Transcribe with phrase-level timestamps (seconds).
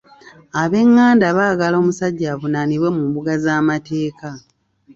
[0.61, 4.29] Ab'enganda baagala omusajja avunaanibwe mu mbuga z'amateeka.